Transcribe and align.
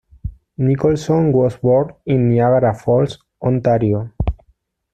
Nicholson 0.57 1.31
was 1.31 1.57
born 1.57 1.93
in 2.07 2.29
Niagara 2.31 2.73
Falls, 2.73 3.19
Ontario. 3.39 4.11